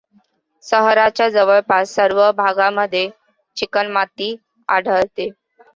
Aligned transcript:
शहराच्या 0.63 1.27
जवळपास 1.29 1.93
सर्व 1.95 2.21
भागांमध्ये 2.33 3.09
चिकणमाती 3.57 4.35
आढळते. 4.69 5.29